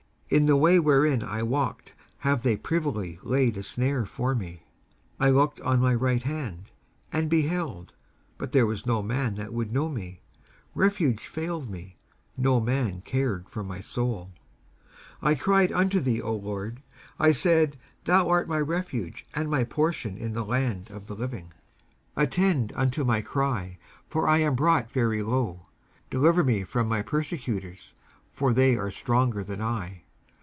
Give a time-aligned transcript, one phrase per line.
[0.33, 4.63] In the way wherein I walked have they privily laid a snare for me.
[5.19, 6.71] 19:142:004 I looked on my right hand,
[7.11, 7.91] and beheld,
[8.37, 10.21] but there was no man that would know me:
[10.73, 11.97] refuge failed me;
[12.37, 14.31] no man cared for my soul.
[15.21, 16.81] 19:142:005 I cried unto thee, O LORD:
[17.19, 21.51] I said, Thou art my refuge and my portion in the land of the living.
[22.15, 23.77] 19:142:006 Attend unto my cry;
[24.07, 25.63] for I am brought very low:
[26.09, 27.93] deliver me from my persecutors;
[28.31, 30.03] for they are stronger than I.